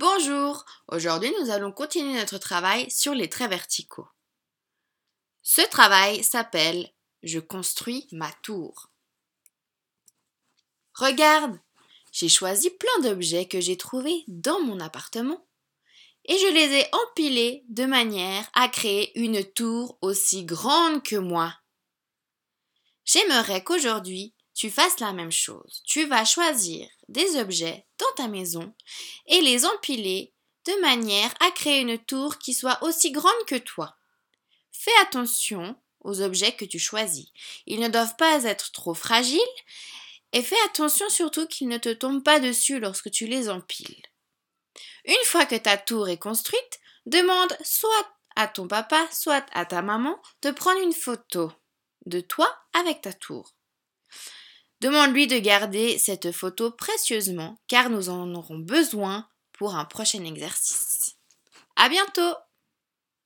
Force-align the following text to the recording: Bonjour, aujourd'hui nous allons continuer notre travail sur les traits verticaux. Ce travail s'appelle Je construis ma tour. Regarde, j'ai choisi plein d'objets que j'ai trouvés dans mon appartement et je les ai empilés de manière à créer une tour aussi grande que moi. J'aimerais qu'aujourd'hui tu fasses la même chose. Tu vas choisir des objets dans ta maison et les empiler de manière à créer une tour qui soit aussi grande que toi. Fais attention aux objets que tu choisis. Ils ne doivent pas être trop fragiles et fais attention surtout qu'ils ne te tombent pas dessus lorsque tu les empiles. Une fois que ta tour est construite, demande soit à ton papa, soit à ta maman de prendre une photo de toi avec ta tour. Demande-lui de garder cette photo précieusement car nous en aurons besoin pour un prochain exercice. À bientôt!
Bonjour, 0.00 0.64
aujourd'hui 0.88 1.30
nous 1.38 1.50
allons 1.50 1.72
continuer 1.72 2.14
notre 2.14 2.38
travail 2.38 2.90
sur 2.90 3.14
les 3.14 3.28
traits 3.28 3.50
verticaux. 3.50 4.08
Ce 5.42 5.60
travail 5.68 6.24
s'appelle 6.24 6.90
Je 7.22 7.38
construis 7.38 8.08
ma 8.10 8.32
tour. 8.42 8.90
Regarde, 10.94 11.60
j'ai 12.12 12.30
choisi 12.30 12.70
plein 12.70 13.02
d'objets 13.02 13.46
que 13.46 13.60
j'ai 13.60 13.76
trouvés 13.76 14.24
dans 14.26 14.62
mon 14.62 14.80
appartement 14.80 15.46
et 16.24 16.38
je 16.38 16.46
les 16.46 16.78
ai 16.78 16.86
empilés 16.94 17.66
de 17.68 17.84
manière 17.84 18.48
à 18.54 18.70
créer 18.70 19.12
une 19.20 19.44
tour 19.52 19.98
aussi 20.00 20.46
grande 20.46 21.02
que 21.02 21.16
moi. 21.16 21.54
J'aimerais 23.04 23.62
qu'aujourd'hui 23.62 24.34
tu 24.60 24.68
fasses 24.68 25.00
la 25.00 25.14
même 25.14 25.32
chose. 25.32 25.82
Tu 25.86 26.04
vas 26.04 26.26
choisir 26.26 26.86
des 27.08 27.36
objets 27.36 27.86
dans 27.96 28.12
ta 28.14 28.28
maison 28.28 28.74
et 29.24 29.40
les 29.40 29.64
empiler 29.64 30.34
de 30.66 30.80
manière 30.82 31.32
à 31.40 31.50
créer 31.50 31.80
une 31.80 31.96
tour 31.96 32.36
qui 32.36 32.52
soit 32.52 32.78
aussi 32.82 33.10
grande 33.10 33.46
que 33.46 33.56
toi. 33.56 33.96
Fais 34.70 34.94
attention 35.00 35.80
aux 36.00 36.20
objets 36.20 36.52
que 36.52 36.66
tu 36.66 36.78
choisis. 36.78 37.28
Ils 37.64 37.80
ne 37.80 37.88
doivent 37.88 38.16
pas 38.16 38.44
être 38.44 38.70
trop 38.72 38.92
fragiles 38.92 39.40
et 40.34 40.42
fais 40.42 40.60
attention 40.66 41.08
surtout 41.08 41.46
qu'ils 41.46 41.68
ne 41.68 41.78
te 41.78 41.94
tombent 41.94 42.22
pas 42.22 42.38
dessus 42.38 42.80
lorsque 42.80 43.10
tu 43.10 43.26
les 43.26 43.48
empiles. 43.48 44.02
Une 45.06 45.24
fois 45.24 45.46
que 45.46 45.56
ta 45.56 45.78
tour 45.78 46.10
est 46.10 46.18
construite, 46.18 46.80
demande 47.06 47.56
soit 47.64 48.14
à 48.36 48.46
ton 48.46 48.68
papa, 48.68 49.08
soit 49.10 49.46
à 49.52 49.64
ta 49.64 49.80
maman 49.80 50.20
de 50.42 50.50
prendre 50.50 50.82
une 50.82 50.92
photo 50.92 51.50
de 52.04 52.20
toi 52.20 52.54
avec 52.74 53.00
ta 53.00 53.14
tour. 53.14 53.54
Demande-lui 54.80 55.26
de 55.26 55.38
garder 55.38 55.98
cette 55.98 56.32
photo 56.32 56.70
précieusement 56.70 57.58
car 57.68 57.90
nous 57.90 58.08
en 58.08 58.34
aurons 58.34 58.58
besoin 58.58 59.28
pour 59.52 59.74
un 59.74 59.84
prochain 59.84 60.24
exercice. 60.24 61.16
À 61.76 61.88
bientôt! 61.88 62.34